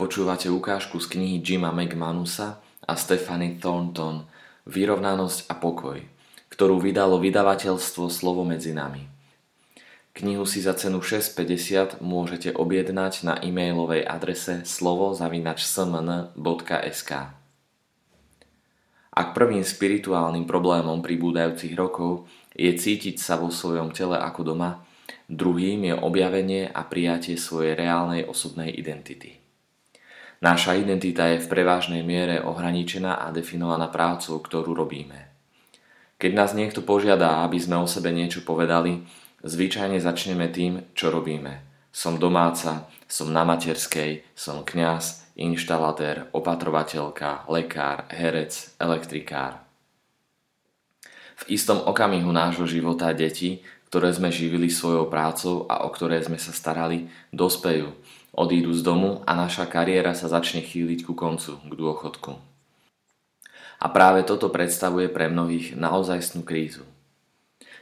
Počúvate 0.00 0.48
ukážku 0.48 0.96
z 0.96 1.12
knihy 1.12 1.44
Jima 1.44 1.76
McManusa 1.76 2.56
a 2.88 2.96
Stephanie 2.96 3.60
Thornton 3.60 4.24
Vyrovnanosť 4.64 5.52
a 5.52 5.60
pokoj, 5.60 6.00
ktorú 6.48 6.80
vydalo 6.80 7.20
vydavateľstvo 7.20 8.08
Slovo 8.08 8.40
medzi 8.40 8.72
nami. 8.72 9.04
Knihu 10.16 10.48
si 10.48 10.64
za 10.64 10.72
cenu 10.72 11.04
6,50 11.04 12.00
môžete 12.00 12.48
objednať 12.48 13.28
na 13.28 13.44
e-mailovej 13.44 14.08
adrese 14.08 14.64
slovo.smn.sk 14.64 15.60
Ak 19.12 19.28
prvým 19.36 19.68
spirituálnym 19.68 20.48
problémom 20.48 21.04
pribúdajúcich 21.04 21.76
rokov 21.76 22.24
je 22.56 22.72
cítiť 22.72 23.20
sa 23.20 23.36
vo 23.36 23.52
svojom 23.52 23.92
tele 23.92 24.16
ako 24.16 24.56
doma, 24.56 24.80
druhým 25.28 25.92
je 25.92 25.94
objavenie 26.00 26.72
a 26.72 26.88
prijatie 26.88 27.36
svojej 27.36 27.76
reálnej 27.76 28.24
osobnej 28.24 28.72
identity. 28.72 29.49
Naša 30.40 30.72
identita 30.80 31.28
je 31.28 31.44
v 31.44 31.50
prevážnej 31.52 32.00
miere 32.00 32.40
ohraničená 32.40 33.20
a 33.20 33.28
definovaná 33.28 33.92
prácou, 33.92 34.40
ktorú 34.40 34.72
robíme. 34.72 35.28
Keď 36.16 36.32
nás 36.32 36.56
niekto 36.56 36.80
požiada, 36.80 37.44
aby 37.44 37.60
sme 37.60 37.76
o 37.76 37.84
sebe 37.84 38.08
niečo 38.08 38.40
povedali, 38.40 39.04
zvyčajne 39.44 40.00
začneme 40.00 40.48
tým, 40.48 40.96
čo 40.96 41.12
robíme. 41.12 41.60
Som 41.92 42.16
domáca, 42.16 42.88
som 43.04 43.28
na 43.28 43.44
materskej, 43.44 44.24
som 44.32 44.64
kňaz, 44.64 45.36
inštalatér, 45.36 46.32
opatrovateľka, 46.32 47.44
lekár, 47.52 48.08
herec, 48.08 48.72
elektrikár. 48.80 49.60
V 51.44 51.52
istom 51.52 51.84
okamihu 51.84 52.32
nášho 52.32 52.64
života 52.64 53.12
deti, 53.12 53.60
ktoré 53.92 54.08
sme 54.08 54.32
živili 54.32 54.72
svojou 54.72 55.04
prácou 55.12 55.68
a 55.68 55.84
o 55.84 55.92
ktoré 55.92 56.24
sme 56.24 56.40
sa 56.40 56.56
starali, 56.56 57.12
dospejú 57.28 57.92
Odídu 58.40 58.72
z 58.72 58.80
domu 58.80 59.20
a 59.28 59.36
naša 59.36 59.68
kariéra 59.68 60.16
sa 60.16 60.24
začne 60.24 60.64
chýliť 60.64 61.04
ku 61.04 61.12
koncu, 61.12 61.60
k 61.60 61.72
dôchodku. 61.76 62.40
A 63.84 63.86
práve 63.92 64.24
toto 64.24 64.48
predstavuje 64.48 65.12
pre 65.12 65.28
mnohých 65.28 65.76
naozajstnú 65.76 66.40
krízu. 66.40 66.88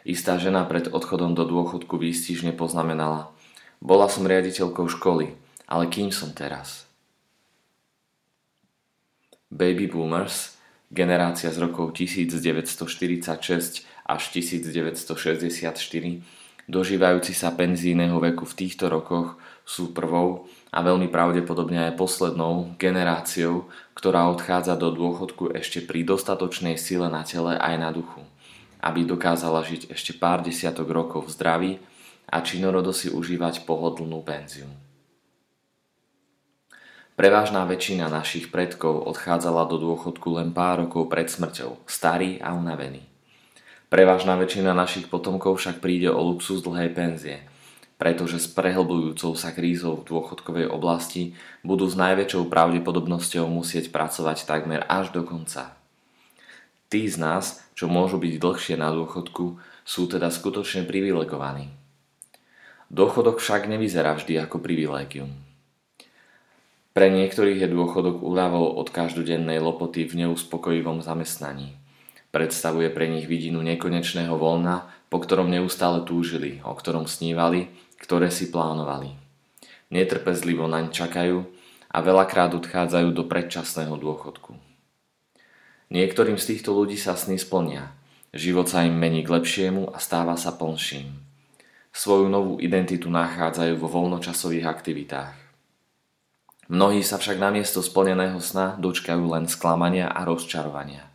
Istá 0.03 0.43
žena 0.43 0.67
pred 0.67 0.91
odchodom 0.91 1.39
do 1.39 1.47
dôchodku 1.47 1.95
výstižne 1.95 2.59
poznamenala 2.59 3.31
Bola 3.79 4.11
som 4.11 4.27
riaditeľkou 4.27 4.91
školy, 4.99 5.39
ale 5.71 5.85
kým 5.87 6.11
som 6.11 6.35
teraz? 6.35 6.91
Baby 9.55 9.87
boomers, 9.87 10.59
generácia 10.91 11.55
z 11.55 11.63
rokov 11.63 11.95
1946 11.95 13.87
až 13.87 14.23
1964, 14.35 15.07
dožívajúci 16.67 17.33
sa 17.33 17.55
penzijného 17.55 18.19
veku 18.19 18.43
v 18.43 18.55
týchto 18.59 18.91
rokoch 18.91 19.39
sú 19.69 19.93
prvou 19.93 20.49
a 20.73 20.81
veľmi 20.81 21.13
pravdepodobne 21.13 21.93
aj 21.93 22.01
poslednou 22.01 22.73
generáciou, 22.81 23.69
ktorá 23.93 24.25
odchádza 24.33 24.81
do 24.81 24.89
dôchodku 24.89 25.53
ešte 25.53 25.85
pri 25.85 26.09
dostatočnej 26.09 26.81
sile 26.81 27.13
na 27.13 27.21
tele 27.21 27.53
aj 27.61 27.75
na 27.77 27.93
duchu, 27.93 28.25
aby 28.81 29.05
dokázala 29.05 29.61
žiť 29.61 29.93
ešte 29.93 30.17
pár 30.17 30.41
desiatok 30.41 30.89
rokov 30.89 31.29
v 31.29 31.33
zdraví 31.37 31.73
a 32.33 32.41
činorodo 32.41 32.97
si 32.97 33.13
užívať 33.13 33.69
pohodlnú 33.69 34.25
penziu. 34.25 34.73
Prevážna 37.13 37.69
väčšina 37.69 38.09
našich 38.09 38.49
predkov 38.49 39.05
odchádzala 39.05 39.69
do 39.69 39.77
dôchodku 39.77 40.39
len 40.41 40.57
pár 40.57 40.89
rokov 40.89 41.13
pred 41.13 41.29
smrťou, 41.29 41.85
starý 41.85 42.41
a 42.41 42.57
unavený. 42.57 43.05
Prevážna 43.93 44.39
väčšina 44.41 44.73
našich 44.73 45.13
potomkov 45.13 45.61
však 45.61 45.85
príde 45.85 46.09
o 46.09 46.21
luxus 46.25 46.65
dlhej 46.65 46.89
penzie– 46.97 47.37
pretože 47.99 48.39
s 48.39 48.47
prehlbujúcou 48.47 49.35
sa 49.35 49.51
krízou 49.51 49.99
v 50.01 50.07
dôchodkovej 50.07 50.71
oblasti 50.71 51.35
budú 51.67 51.91
s 51.91 51.99
najväčšou 51.99 52.47
pravdepodobnosťou 52.47 53.51
musieť 53.51 53.91
pracovať 53.91 54.47
takmer 54.47 54.87
až 54.87 55.11
do 55.11 55.27
konca. 55.27 55.75
Tí 56.89 57.05
z 57.05 57.21
nás, 57.21 57.61
čo 57.75 57.91
môžu 57.91 58.17
byť 58.23 58.39
dlhšie 58.41 58.77
na 58.81 58.95
dôchodku, 58.95 59.61
sú 59.83 60.03
teda 60.07 60.31
skutočne 60.31 60.87
privilegovaní. 60.87 61.69
Dôchodok 62.89 63.43
však 63.43 63.69
nevyzerá 63.69 64.17
vždy 64.17 64.41
ako 64.49 64.63
privilégium. 64.63 65.35
Pre 66.97 67.07
niektorých 67.13 67.67
je 67.67 67.69
dôchodok 67.69 68.25
úľavou 68.25 68.81
od 68.81 68.89
každodennej 68.89 69.61
lopoty 69.61 70.09
v 70.09 70.25
neuspokojivom 70.25 71.05
zamestnaní. 71.05 71.77
Predstavuje 72.33 72.89
pre 72.89 73.11
nich 73.11 73.29
vidinu 73.29 73.61
nekonečného 73.61 74.33
voľna, 74.35 74.89
po 75.13 75.21
ktorom 75.21 75.53
neustále 75.53 76.05
túžili, 76.09 76.61
o 76.65 76.73
ktorom 76.73 77.05
snívali 77.05 77.69
ktoré 77.99 78.31
si 78.31 78.49
plánovali. 78.49 79.15
Netrpezlivo 79.91 80.71
naň 80.71 80.95
čakajú 80.95 81.45
a 81.89 81.99
veľakrát 82.05 82.53
odchádzajú 82.55 83.09
do 83.13 83.25
predčasného 83.25 83.97
dôchodku. 83.97 84.55
Niektorým 85.89 86.37
z 86.37 86.45
týchto 86.55 86.77
ľudí 86.77 87.01
sa 87.01 87.17
sny 87.17 87.41
splnia, 87.41 87.97
život 88.37 88.69
sa 88.69 88.85
im 88.85 88.93
mení 88.93 89.25
k 89.25 89.33
lepšiemu 89.33 89.89
a 89.89 89.97
stáva 89.97 90.37
sa 90.37 90.53
plnším. 90.53 91.17
Svoju 91.89 92.29
novú 92.29 92.61
identitu 92.61 93.09
nachádzajú 93.09 93.81
vo 93.81 93.89
voľnočasových 93.89 94.69
aktivitách. 94.69 95.37
Mnohí 96.69 97.01
sa 97.01 97.17
však 97.17 97.41
namiesto 97.41 97.81
splneného 97.81 98.37
sna 98.45 98.77
dočkajú 98.77 99.25
len 99.33 99.49
sklamania 99.49 100.13
a 100.13 100.29
rozčarovania. 100.29 101.09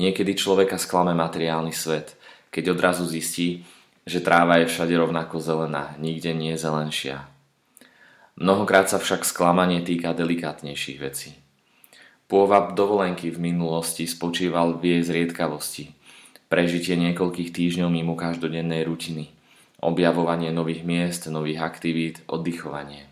Niekedy 0.00 0.32
človeka 0.34 0.80
sklame 0.80 1.12
materiálny 1.12 1.70
svet, 1.70 2.16
keď 2.48 2.72
odrazu 2.72 3.04
zistí, 3.04 3.68
že 4.04 4.20
tráva 4.20 4.60
je 4.60 4.68
všade 4.68 4.92
rovnako 4.92 5.40
zelená, 5.40 5.96
nikde 5.96 6.36
nie 6.36 6.52
je 6.52 6.60
zelenšia. 6.60 7.28
Mnohokrát 8.36 8.92
sa 8.92 9.00
však 9.00 9.24
sklamanie 9.24 9.80
týka 9.80 10.12
delikátnejších 10.12 10.98
vecí. 11.00 11.38
Pôvab 12.28 12.74
dovolenky 12.74 13.30
v 13.30 13.52
minulosti 13.52 14.08
spočíval 14.08 14.80
v 14.80 14.96
jej 14.96 15.02
zriedkavosti, 15.06 15.94
prežitie 16.48 16.96
niekoľkých 16.98 17.52
týždňov 17.54 17.88
mimo 17.92 18.18
každodennej 18.18 18.84
rutiny, 18.84 19.30
objavovanie 19.78 20.50
nových 20.50 20.82
miest, 20.82 21.28
nových 21.28 21.60
aktivít, 21.60 22.24
oddychovanie. 22.26 23.06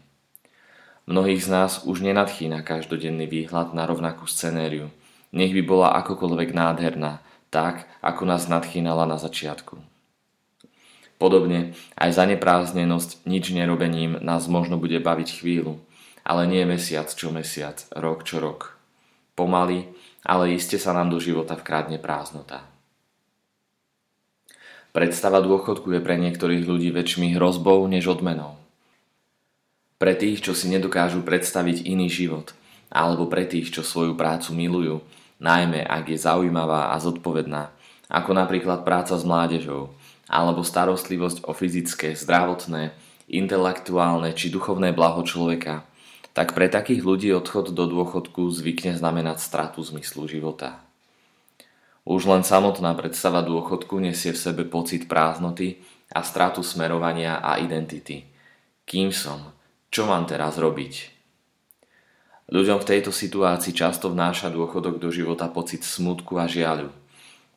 Mnohých 1.06 1.44
z 1.44 1.48
nás 1.50 1.72
už 1.84 2.02
nenadchýna 2.02 2.64
každodenný 2.64 3.28
výhľad 3.28 3.74
na 3.76 3.84
rovnakú 3.84 4.24
scenériu, 4.26 4.88
nech 5.30 5.52
by 5.54 5.62
bola 5.62 5.94
akokoľvek 6.02 6.50
nádherná, 6.54 7.22
tak 7.52 7.84
ako 8.00 8.26
nás 8.26 8.48
nadchýnala 8.48 9.04
na 9.04 9.20
začiatku. 9.20 9.91
Podobne 11.22 11.78
aj 11.94 12.18
zaneprázdnenosť 12.18 13.30
nič 13.30 13.54
nerobením 13.54 14.18
nás 14.18 14.50
možno 14.50 14.74
bude 14.74 14.98
baviť 14.98 15.38
chvíľu, 15.38 15.78
ale 16.26 16.50
nie 16.50 16.66
mesiac 16.66 17.06
čo 17.06 17.30
mesiac, 17.30 17.78
rok 17.94 18.26
čo 18.26 18.42
rok. 18.42 18.74
Pomaly, 19.38 19.86
ale 20.26 20.58
iste 20.58 20.82
sa 20.82 20.90
nám 20.90 21.14
do 21.14 21.22
života 21.22 21.54
vkrádne 21.54 22.02
prázdnota. 22.02 22.66
Predstava 24.90 25.38
dôchodku 25.38 25.94
je 25.94 26.02
pre 26.02 26.18
niektorých 26.18 26.66
ľudí 26.66 26.90
väčšmi 26.90 27.38
hrozbou 27.38 27.86
než 27.86 28.10
odmenou. 28.10 28.58
Pre 30.02 30.18
tých, 30.18 30.42
čo 30.42 30.58
si 30.58 30.66
nedokážu 30.74 31.22
predstaviť 31.22 31.86
iný 31.86 32.10
život, 32.10 32.50
alebo 32.90 33.30
pre 33.30 33.46
tých, 33.46 33.70
čo 33.70 33.86
svoju 33.86 34.18
prácu 34.18 34.58
milujú, 34.58 34.98
najmä 35.38 35.86
ak 35.86 36.10
je 36.10 36.18
zaujímavá 36.18 36.90
a 36.90 36.98
zodpovedná, 36.98 37.70
ako 38.10 38.34
napríklad 38.34 38.82
práca 38.82 39.14
s 39.14 39.22
mládežou, 39.22 39.94
alebo 40.32 40.64
starostlivosť 40.64 41.44
o 41.44 41.52
fyzické, 41.52 42.16
zdravotné, 42.16 42.96
intelektuálne 43.28 44.32
či 44.32 44.48
duchovné 44.48 44.96
blaho 44.96 45.20
človeka, 45.20 45.84
tak 46.32 46.56
pre 46.56 46.72
takých 46.72 47.04
ľudí 47.04 47.28
odchod 47.36 47.76
do 47.76 47.84
dôchodku 47.84 48.48
zvykne 48.48 48.96
znamenať 48.96 49.44
stratu 49.44 49.84
zmyslu 49.84 50.24
života. 50.24 50.80
Už 52.08 52.24
len 52.26 52.42
samotná 52.42 52.96
predstava 52.96 53.44
dôchodku 53.44 54.00
nesie 54.00 54.32
v 54.32 54.40
sebe 54.40 54.64
pocit 54.64 55.06
prázdnoty 55.06 55.78
a 56.10 56.24
stratu 56.24 56.64
smerovania 56.64 57.38
a 57.38 57.60
identity. 57.60 58.26
Kým 58.88 59.14
som? 59.14 59.52
Čo 59.92 60.08
mám 60.08 60.24
teraz 60.26 60.56
robiť? 60.56 61.12
Ľuďom 62.50 62.78
v 62.82 62.88
tejto 62.88 63.14
situácii 63.14 63.72
často 63.76 64.10
vnáša 64.10 64.50
dôchodok 64.50 64.98
do 64.98 65.14
života 65.14 65.46
pocit 65.46 65.86
smutku 65.86 66.36
a 66.42 66.50
žiaľu. 66.50 66.90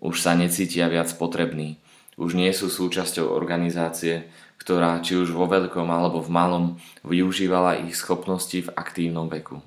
Už 0.04 0.21
sa 0.21 0.38
necítia 0.38 0.92
viac 0.92 1.10
potrební, 1.18 1.81
už 2.16 2.40
nie 2.40 2.52
sú 2.56 2.72
súčasťou 2.72 3.32
organizácie, 3.32 4.28
ktorá 4.56 5.04
či 5.04 5.20
už 5.20 5.36
vo 5.36 5.48
veľkom 5.52 5.88
alebo 5.92 6.24
v 6.24 6.32
malom 6.32 6.66
využívala 7.04 7.84
ich 7.84 7.96
schopnosti 7.96 8.56
v 8.66 8.72
aktívnom 8.72 9.28
veku. 9.28 9.60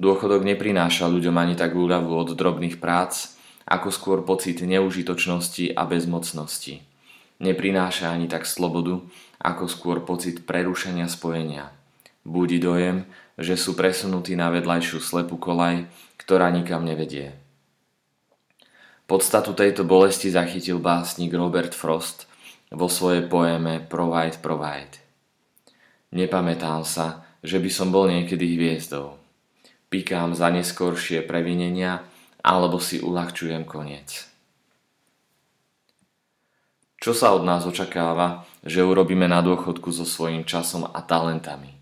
Dôchodok 0.00 0.40
neprináša 0.48 1.04
ľuďom 1.12 1.36
ani 1.36 1.54
tak 1.54 1.76
úľavu 1.76 2.16
od 2.16 2.32
drobných 2.32 2.80
prác, 2.80 3.36
ako 3.68 3.88
skôr 3.92 4.18
pocit 4.24 4.64
neužitočnosti 4.64 5.76
a 5.76 5.84
bezmocnosti. 5.84 6.80
Neprináša 7.44 8.08
ani 8.08 8.26
tak 8.26 8.48
slobodu, 8.48 9.04
ako 9.36 9.64
skôr 9.68 10.00
pocit 10.00 10.48
prerušenia 10.48 11.10
spojenia. 11.12 11.74
Budí 12.24 12.62
dojem, 12.62 13.04
že 13.36 13.58
sú 13.58 13.74
presunutí 13.74 14.38
na 14.38 14.48
vedľajšiu 14.54 14.98
slepú 15.02 15.36
kolaj, 15.36 15.90
ktorá 16.22 16.48
nikam 16.54 16.86
nevedie. 16.86 17.41
Podstatu 19.06 19.52
tejto 19.52 19.82
bolesti 19.82 20.30
zachytil 20.30 20.78
básnik 20.78 21.34
Robert 21.34 21.74
Frost 21.74 22.30
vo 22.70 22.86
svojej 22.86 23.26
poeme 23.26 23.82
Provide, 23.82 24.38
Provide. 24.38 25.02
Nepamätám 26.14 26.86
sa, 26.86 27.26
že 27.42 27.58
by 27.58 27.70
som 27.72 27.90
bol 27.90 28.06
niekedy 28.06 28.54
hviezdou. 28.54 29.18
Pikám 29.90 30.32
za 30.32 30.48
neskoršie 30.48 31.26
previnenia 31.26 32.06
alebo 32.40 32.80
si 32.80 33.02
uľahčujem 33.02 33.66
koniec. 33.68 34.32
Čo 37.02 37.12
sa 37.18 37.34
od 37.34 37.42
nás 37.42 37.66
očakáva, 37.66 38.46
že 38.62 38.86
urobíme 38.86 39.26
na 39.26 39.42
dôchodku 39.42 39.90
so 39.90 40.06
svojím 40.06 40.46
časom 40.46 40.86
a 40.86 41.02
talentami? 41.02 41.74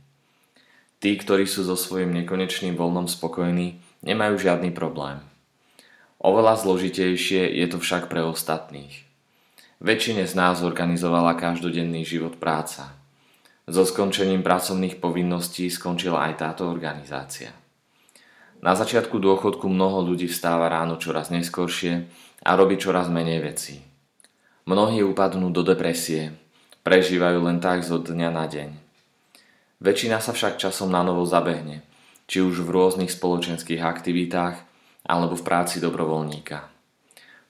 Tí, 0.96 1.12
ktorí 1.16 1.44
sú 1.44 1.64
so 1.64 1.76
svojím 1.76 2.16
nekonečným 2.24 2.72
voľnom 2.72 3.04
spokojní, 3.04 3.80
nemajú 4.00 4.40
žiadny 4.40 4.72
problém. 4.72 5.20
Oveľa 6.20 6.60
zložitejšie 6.60 7.48
je 7.48 7.66
to 7.72 7.80
však 7.80 8.12
pre 8.12 8.20
ostatných. 8.20 9.08
Väčšine 9.80 10.28
z 10.28 10.36
nás 10.36 10.60
organizovala 10.60 11.32
každodenný 11.40 12.04
život 12.04 12.36
práca. 12.36 12.92
So 13.64 13.88
skončením 13.88 14.44
pracovných 14.44 15.00
povinností 15.00 15.72
skončila 15.72 16.28
aj 16.28 16.32
táto 16.44 16.68
organizácia. 16.68 17.56
Na 18.60 18.76
začiatku 18.76 19.16
dôchodku 19.16 19.64
mnoho 19.72 20.04
ľudí 20.04 20.28
vstáva 20.28 20.68
ráno 20.68 21.00
čoraz 21.00 21.32
neskôršie 21.32 22.04
a 22.44 22.50
robí 22.52 22.76
čoraz 22.76 23.08
menej 23.08 23.40
vecí. 23.40 23.80
Mnohí 24.68 25.00
upadnú 25.00 25.48
do 25.48 25.64
depresie, 25.64 26.36
prežívajú 26.84 27.40
len 27.48 27.64
tak 27.64 27.80
zo 27.80 27.96
dňa 27.96 28.28
na 28.28 28.44
deň. 28.44 28.68
Väčšina 29.80 30.20
sa 30.20 30.36
však 30.36 30.60
časom 30.60 30.92
na 30.92 31.00
novo 31.00 31.24
zabehne, 31.24 31.80
či 32.28 32.44
už 32.44 32.60
v 32.60 32.68
rôznych 32.68 33.08
spoločenských 33.08 33.80
aktivitách 33.80 34.69
alebo 35.04 35.36
v 35.36 35.46
práci 35.46 35.80
dobrovoľníka. 35.80 36.68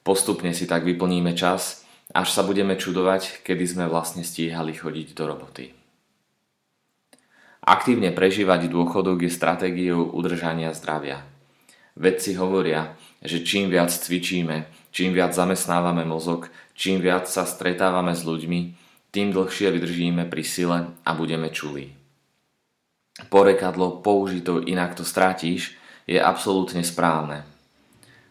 Postupne 0.00 0.50
si 0.56 0.64
tak 0.64 0.86
vyplníme 0.86 1.36
čas, 1.36 1.84
až 2.10 2.28
sa 2.34 2.42
budeme 2.42 2.74
čudovať, 2.74 3.44
kedy 3.46 3.64
sme 3.66 3.84
vlastne 3.86 4.26
stíhali 4.26 4.74
chodiť 4.74 5.14
do 5.14 5.24
roboty. 5.28 5.64
Aktívne 7.60 8.10
prežívať 8.10 8.72
dôchodok 8.72 9.28
je 9.28 9.30
stratégiou 9.30 10.08
udržania 10.10 10.72
zdravia. 10.72 11.22
Vedci 11.94 12.32
hovoria, 12.34 12.96
že 13.20 13.44
čím 13.44 13.68
viac 13.68 13.92
cvičíme, 13.92 14.64
čím 14.90 15.12
viac 15.12 15.36
zamestnávame 15.36 16.08
mozog, 16.08 16.48
čím 16.72 17.04
viac 17.04 17.28
sa 17.28 17.44
stretávame 17.44 18.16
s 18.16 18.24
ľuďmi, 18.24 18.60
tým 19.12 19.34
dlhšie 19.34 19.68
vydržíme 19.74 20.24
pri 20.30 20.42
sile 20.46 20.78
a 21.04 21.10
budeme 21.12 21.52
čulí. 21.52 21.92
Porekadlo 23.28 24.00
použito 24.00 24.64
inak 24.64 24.96
to 24.96 25.04
strátíš 25.04 25.76
je 26.06 26.20
absolútne 26.20 26.80
správne. 26.84 27.44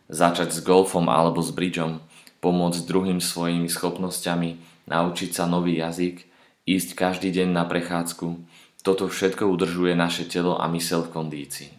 Začať 0.10 0.56
s 0.56 0.60
golfom 0.66 1.06
alebo 1.10 1.44
s 1.44 1.54
bridžom, 1.54 2.02
pomôcť 2.42 2.88
druhým 2.88 3.20
svojimi 3.22 3.70
schopnosťami, 3.70 4.50
naučiť 4.90 5.30
sa 5.36 5.46
nový 5.46 5.78
jazyk, 5.78 6.26
ísť 6.66 6.90
každý 6.98 7.30
deň 7.30 7.50
na 7.54 7.64
prechádzku, 7.66 8.28
toto 8.82 9.12
všetko 9.12 9.46
udržuje 9.50 9.94
naše 9.94 10.26
telo 10.26 10.56
a 10.56 10.66
mysel 10.72 11.04
v 11.06 11.14
kondícii. 11.14 11.70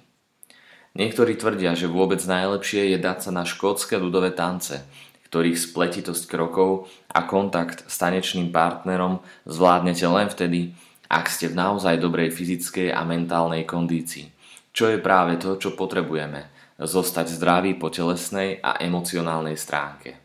Niektorí 0.94 1.38
tvrdia, 1.38 1.78
že 1.78 1.86
vôbec 1.86 2.18
najlepšie 2.18 2.92
je 2.94 2.98
dať 2.98 3.18
sa 3.24 3.30
na 3.30 3.46
škótske 3.46 3.94
ľudové 3.96 4.34
tance, 4.34 4.82
ktorých 5.30 5.70
spletitosť 5.70 6.26
krokov 6.26 6.90
a 7.06 7.22
kontakt 7.22 7.86
s 7.86 7.94
tanečným 8.02 8.50
partnerom 8.50 9.22
zvládnete 9.46 10.02
len 10.10 10.26
vtedy, 10.26 10.74
ak 11.06 11.30
ste 11.30 11.46
v 11.50 11.58
naozaj 11.58 12.02
dobrej 12.02 12.34
fyzickej 12.34 12.90
a 12.90 13.06
mentálnej 13.06 13.62
kondícii, 13.62 14.26
čo 14.70 14.90
je 14.90 14.98
práve 15.02 15.36
to, 15.36 15.58
čo 15.58 15.74
potrebujeme, 15.74 16.48
zostať 16.80 17.26
zdraví 17.36 17.76
po 17.76 17.92
telesnej 17.92 18.62
a 18.62 18.80
emocionálnej 18.80 19.58
stránke. 19.58 20.16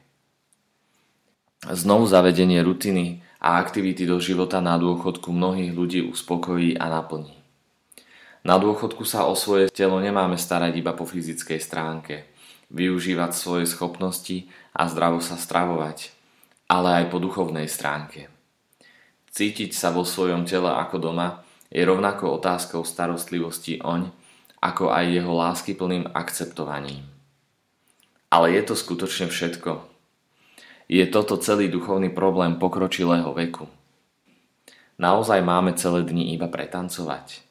Znovu 1.66 2.06
zavedenie 2.06 2.62
rutiny 2.62 3.26
a 3.42 3.58
aktivity 3.58 4.06
do 4.06 4.22
života 4.22 4.62
na 4.62 4.78
dôchodku 4.78 5.34
mnohých 5.34 5.74
ľudí 5.74 6.00
uspokojí 6.06 6.78
a 6.78 6.88
naplní. 6.88 7.34
Na 8.46 8.62
dôchodku 8.62 9.02
sa 9.10 9.26
o 9.26 9.34
svoje 9.34 9.74
telo 9.74 9.98
nemáme 9.98 10.38
starať 10.38 10.78
iba 10.78 10.94
po 10.94 11.10
fyzickej 11.10 11.58
stránke, 11.58 12.30
využívať 12.70 13.32
svoje 13.34 13.66
schopnosti 13.66 14.46
a 14.70 14.86
zdravo 14.86 15.18
sa 15.18 15.34
stravovať, 15.34 16.14
ale 16.70 17.02
aj 17.02 17.06
po 17.10 17.18
duchovnej 17.18 17.66
stránke. 17.66 18.30
Cítiť 19.34 19.74
sa 19.74 19.90
vo 19.90 20.06
svojom 20.06 20.46
tele 20.46 20.70
ako 20.70 21.02
doma 21.02 21.42
je 21.74 21.82
rovnako 21.82 22.38
otázkou 22.38 22.86
starostlivosti 22.86 23.82
oň, 23.82 24.14
ako 24.66 24.90
aj 24.90 25.06
jeho 25.14 25.30
láskyplným 25.30 26.10
akceptovaním. 26.18 27.06
Ale 28.34 28.58
je 28.58 28.62
to 28.66 28.74
skutočne 28.74 29.30
všetko. 29.30 29.86
Je 30.90 31.06
toto 31.06 31.38
celý 31.38 31.70
duchovný 31.70 32.10
problém 32.10 32.58
pokročilého 32.58 33.30
veku. 33.38 33.70
Naozaj 34.98 35.46
máme 35.46 35.78
celé 35.78 36.02
dni 36.02 36.34
iba 36.34 36.50
pretancovať– 36.50 37.26